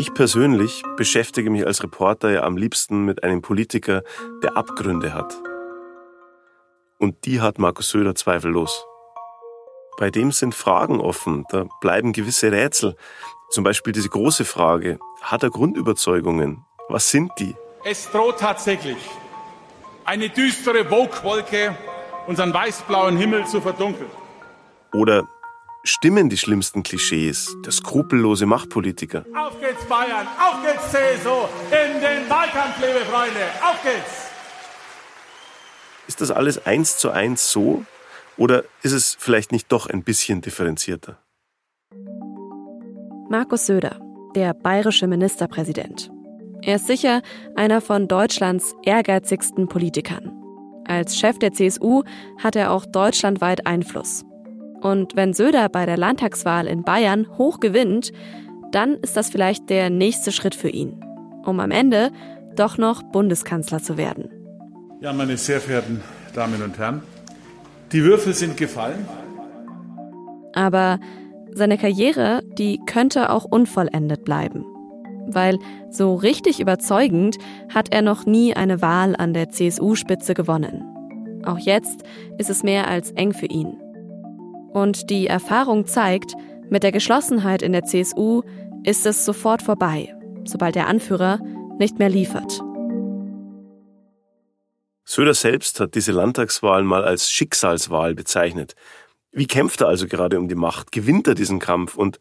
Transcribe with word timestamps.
Ich 0.00 0.14
persönlich 0.14 0.82
beschäftige 0.96 1.50
mich 1.50 1.66
als 1.66 1.82
Reporter 1.82 2.30
ja 2.30 2.44
am 2.44 2.56
liebsten 2.56 3.04
mit 3.04 3.22
einem 3.22 3.42
Politiker, 3.42 4.02
der 4.42 4.56
Abgründe 4.56 5.12
hat. 5.12 5.36
Und 6.96 7.26
die 7.26 7.42
hat 7.42 7.58
Markus 7.58 7.90
Söder 7.90 8.14
zweifellos. 8.14 8.86
Bei 9.98 10.10
dem 10.10 10.32
sind 10.32 10.54
Fragen 10.54 11.02
offen, 11.02 11.44
da 11.50 11.66
bleiben 11.82 12.14
gewisse 12.14 12.50
Rätsel. 12.50 12.96
Zum 13.50 13.62
Beispiel 13.62 13.92
diese 13.92 14.08
große 14.08 14.46
Frage, 14.46 14.98
hat 15.20 15.42
er 15.42 15.50
Grundüberzeugungen? 15.50 16.64
Was 16.88 17.10
sind 17.10 17.30
die? 17.38 17.54
Es 17.84 18.10
droht 18.10 18.38
tatsächlich 18.38 18.96
eine 20.06 20.30
düstere 20.30 20.90
Wogwolke 20.90 21.76
unseren 22.26 22.54
weißblauen 22.54 23.18
Himmel 23.18 23.44
zu 23.44 23.60
verdunkeln. 23.60 24.08
Oder 24.94 25.28
stimmen 25.82 26.28
die 26.28 26.36
schlimmsten 26.36 26.82
Klischees, 26.82 27.56
der 27.64 27.72
skrupellose 27.72 28.46
Machtpolitiker? 28.46 29.24
Auf 29.34 29.58
geht's 29.60 29.84
Bayern, 29.86 30.26
auf 30.38 30.62
geht's 30.62 30.90
CSU, 30.90 31.46
in 31.70 32.00
den 32.00 32.28
Wahlkampf, 32.28 32.76
liebe 32.80 33.04
Freunde, 33.06 33.40
auf 33.62 33.82
geht's! 33.82 34.30
Ist 36.06 36.20
das 36.20 36.30
alles 36.30 36.66
eins 36.66 36.98
zu 36.98 37.10
eins 37.10 37.50
so? 37.50 37.84
Oder 38.36 38.64
ist 38.82 38.92
es 38.92 39.16
vielleicht 39.18 39.52
nicht 39.52 39.70
doch 39.70 39.86
ein 39.86 40.02
bisschen 40.02 40.40
differenzierter? 40.40 41.18
Markus 43.28 43.66
Söder, 43.66 44.00
der 44.34 44.54
bayerische 44.54 45.06
Ministerpräsident. 45.06 46.10
Er 46.62 46.76
ist 46.76 46.86
sicher 46.86 47.22
einer 47.54 47.80
von 47.80 48.08
Deutschlands 48.08 48.74
ehrgeizigsten 48.82 49.68
Politikern. 49.68 50.32
Als 50.86 51.16
Chef 51.16 51.38
der 51.38 51.52
CSU 51.52 52.02
hat 52.38 52.56
er 52.56 52.72
auch 52.72 52.84
deutschlandweit 52.86 53.66
Einfluss. 53.66 54.24
Und 54.80 55.16
wenn 55.16 55.34
Söder 55.34 55.68
bei 55.68 55.86
der 55.86 55.96
Landtagswahl 55.96 56.66
in 56.66 56.82
Bayern 56.82 57.26
hoch 57.36 57.60
gewinnt, 57.60 58.12
dann 58.72 58.94
ist 58.94 59.16
das 59.16 59.30
vielleicht 59.30 59.68
der 59.68 59.90
nächste 59.90 60.32
Schritt 60.32 60.54
für 60.54 60.68
ihn, 60.68 61.04
um 61.44 61.60
am 61.60 61.70
Ende 61.70 62.10
doch 62.56 62.78
noch 62.78 63.02
Bundeskanzler 63.02 63.82
zu 63.82 63.96
werden. 63.96 64.30
Ja, 65.00 65.12
meine 65.12 65.36
sehr 65.36 65.60
verehrten 65.60 66.02
Damen 66.34 66.62
und 66.62 66.78
Herren, 66.78 67.02
die 67.92 68.04
Würfel 68.04 68.34
sind 68.34 68.56
gefallen. 68.56 69.06
Aber 70.52 70.98
seine 71.52 71.78
Karriere, 71.78 72.42
die 72.58 72.80
könnte 72.86 73.30
auch 73.30 73.44
unvollendet 73.44 74.24
bleiben. 74.24 74.64
Weil 75.26 75.58
so 75.90 76.14
richtig 76.14 76.60
überzeugend 76.60 77.36
hat 77.72 77.92
er 77.92 78.02
noch 78.02 78.26
nie 78.26 78.54
eine 78.54 78.82
Wahl 78.82 79.16
an 79.16 79.34
der 79.34 79.50
CSU-Spitze 79.50 80.34
gewonnen. 80.34 80.84
Auch 81.44 81.58
jetzt 81.58 82.02
ist 82.38 82.50
es 82.50 82.62
mehr 82.62 82.88
als 82.88 83.12
eng 83.12 83.32
für 83.32 83.46
ihn. 83.46 83.76
Und 84.72 85.10
die 85.10 85.26
Erfahrung 85.26 85.86
zeigt, 85.86 86.34
mit 86.68 86.82
der 86.82 86.92
Geschlossenheit 86.92 87.62
in 87.62 87.72
der 87.72 87.84
CSU 87.84 88.42
ist 88.84 89.04
es 89.06 89.24
sofort 89.24 89.62
vorbei, 89.62 90.14
sobald 90.44 90.74
der 90.74 90.86
Anführer 90.86 91.40
nicht 91.78 91.98
mehr 91.98 92.08
liefert. 92.08 92.60
Söder 95.04 95.34
selbst 95.34 95.80
hat 95.80 95.96
diese 95.96 96.12
Landtagswahl 96.12 96.84
mal 96.84 97.02
als 97.02 97.32
Schicksalswahl 97.32 98.14
bezeichnet. 98.14 98.76
Wie 99.32 99.48
kämpft 99.48 99.80
er 99.80 99.88
also 99.88 100.06
gerade 100.06 100.38
um 100.38 100.46
die 100.46 100.54
Macht? 100.54 100.92
Gewinnt 100.92 101.26
er 101.26 101.34
diesen 101.34 101.58
Kampf? 101.58 101.96
Und 101.96 102.20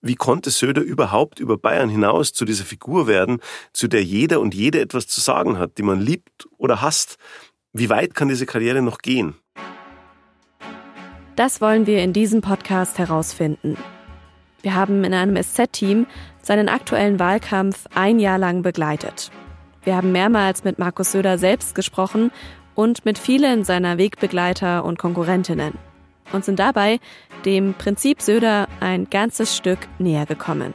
wie 0.00 0.14
konnte 0.14 0.50
Söder 0.50 0.80
überhaupt 0.80 1.40
über 1.40 1.58
Bayern 1.58 1.90
hinaus 1.90 2.32
zu 2.32 2.46
dieser 2.46 2.64
Figur 2.64 3.06
werden, 3.06 3.40
zu 3.74 3.86
der 3.86 4.02
jeder 4.02 4.40
und 4.40 4.54
jede 4.54 4.80
etwas 4.80 5.08
zu 5.08 5.20
sagen 5.20 5.58
hat, 5.58 5.76
die 5.76 5.82
man 5.82 6.00
liebt 6.00 6.48
oder 6.56 6.80
hasst? 6.80 7.18
Wie 7.74 7.90
weit 7.90 8.14
kann 8.14 8.28
diese 8.28 8.46
Karriere 8.46 8.80
noch 8.80 8.98
gehen? 8.98 9.34
Das 11.36 11.62
wollen 11.62 11.86
wir 11.86 12.02
in 12.02 12.12
diesem 12.12 12.42
Podcast 12.42 12.98
herausfinden. 12.98 13.78
Wir 14.60 14.74
haben 14.74 15.02
in 15.02 15.14
einem 15.14 15.42
SZ-Team 15.42 16.06
seinen 16.42 16.68
aktuellen 16.68 17.18
Wahlkampf 17.18 17.86
ein 17.94 18.18
Jahr 18.18 18.36
lang 18.36 18.62
begleitet. 18.62 19.30
Wir 19.82 19.96
haben 19.96 20.12
mehrmals 20.12 20.62
mit 20.62 20.78
Markus 20.78 21.12
Söder 21.12 21.38
selbst 21.38 21.74
gesprochen 21.74 22.30
und 22.74 23.06
mit 23.06 23.18
vielen 23.18 23.64
seiner 23.64 23.96
Wegbegleiter 23.96 24.84
und 24.84 24.98
Konkurrentinnen 24.98 25.72
und 26.32 26.44
sind 26.44 26.58
dabei 26.58 27.00
dem 27.46 27.72
Prinzip 27.74 28.20
Söder 28.20 28.68
ein 28.80 29.08
ganzes 29.08 29.56
Stück 29.56 29.78
näher 29.98 30.26
gekommen. 30.26 30.74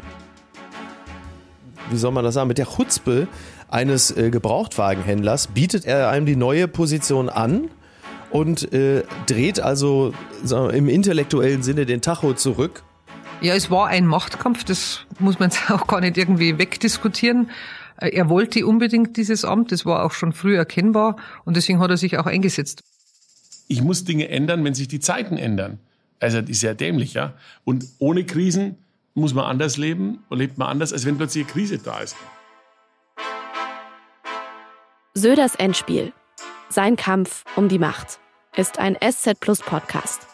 Wie 1.92 1.98
soll 1.98 2.12
man 2.12 2.24
das 2.26 2.34
sagen? 2.34 2.48
Mit 2.48 2.58
der 2.58 2.66
Chutzpe 2.68 3.28
eines 3.70 4.10
äh, 4.10 4.32
Gebrauchtwagenhändlers 4.32 5.48
bietet 5.48 5.86
er 5.86 6.10
einem 6.10 6.26
die 6.26 6.36
neue 6.36 6.68
Position 6.68 7.30
an 7.30 7.70
und 8.32 8.72
äh, 8.74 9.04
dreht 9.26 9.60
also 9.60 10.14
wir, 10.44 10.70
im 10.74 10.90
intellektuellen 10.90 11.64
Sinne 11.64 11.86
den 11.86 12.02
Tacho 12.02 12.34
zurück. 12.34 12.84
Ja, 13.42 13.54
es 13.54 13.70
war 13.70 13.88
ein 13.88 14.06
Machtkampf, 14.06 14.64
das 14.64 15.06
muss 15.20 15.40
man 15.40 15.50
jetzt 15.50 15.70
auch 15.72 15.88
gar 15.88 16.02
nicht 16.02 16.18
irgendwie 16.18 16.58
wegdiskutieren. 16.58 17.50
Äh, 17.98 18.10
er 18.10 18.30
wollte 18.30 18.66
unbedingt 18.66 19.18
dieses 19.18 19.46
Amt, 19.46 19.72
das 19.72 19.86
war 19.86 20.04
auch 20.04 20.12
schon 20.12 20.34
früh 20.34 20.58
erkennbar 20.58 21.18
und 21.46 21.56
deswegen 21.56 21.80
hat 21.80 21.90
er 21.90 21.98
sich 21.98 22.18
auch 22.18 22.26
eingesetzt. 22.26 22.82
Ich 23.68 23.82
muss 23.82 24.06
Dinge 24.06 24.30
ändern, 24.30 24.64
wenn 24.64 24.74
sich 24.74 24.88
die 24.88 25.00
Zeiten 25.00 25.38
ändern. 25.38 25.80
Also 26.20 26.42
das 26.42 26.50
ist 26.50 26.64
ja 26.64 26.74
dämlich, 26.74 27.14
ja. 27.14 27.34
Und 27.64 27.86
ohne 28.00 28.26
Krisen 28.26 28.78
muss 29.14 29.34
man 29.34 29.46
anders 29.46 29.78
leben 29.78 30.20
und 30.30 30.38
lebt 30.38 30.58
man 30.58 30.70
anders, 30.70 30.94
als 30.94 31.06
wenn 31.06 31.18
plötzlich 31.18 31.46
eine 31.46 31.54
Krise 31.54 31.78
da 31.80 32.00
ist. 32.00 32.16
Söders 35.14 35.56
Endspiel. 35.56 36.14
Sein 36.70 36.98
Kampf 36.98 37.46
um 37.56 37.70
die 37.70 37.80
Macht 37.80 38.20
ist 38.56 38.78
ein 38.78 38.98
SZ 38.98 39.40
Plus 39.40 39.62
Podcast. 39.62 40.28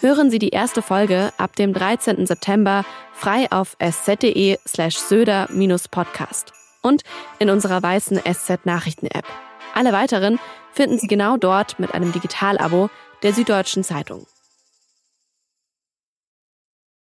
Hören 0.00 0.30
Sie 0.30 0.38
die 0.38 0.50
erste 0.50 0.82
Folge 0.82 1.32
ab 1.36 1.56
dem 1.56 1.72
13. 1.72 2.26
September 2.26 2.84
frei 3.12 3.50
auf 3.50 3.76
sz.de 3.80 4.58
slash 4.66 4.96
söder-podcast 4.98 6.52
und 6.82 7.02
in 7.40 7.50
unserer 7.50 7.82
weißen 7.82 8.18
SZ 8.18 8.64
Nachrichten 8.66 9.06
App. 9.06 9.24
Alle 9.74 9.92
weiteren 9.92 10.38
finden 10.72 10.98
Sie 10.98 11.08
genau 11.08 11.36
dort 11.36 11.80
mit 11.80 11.92
einem 11.92 12.12
Digitalabo 12.12 12.88
der 13.24 13.32
Süddeutschen 13.32 13.82
Zeitung. 13.82 14.26